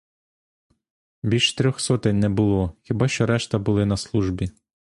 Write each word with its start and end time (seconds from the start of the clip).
Більш 1.23 1.53
трьох 1.55 1.79
сотень 1.79 2.19
не 2.19 2.29
було— 2.29 2.75
хіба 2.83 3.07
що 3.07 3.25
решта 3.25 3.59
були 3.59 3.85
на 3.85 3.97
службі. 3.97 4.49